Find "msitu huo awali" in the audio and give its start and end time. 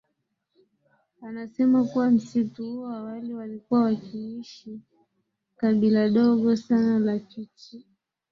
2.11-3.33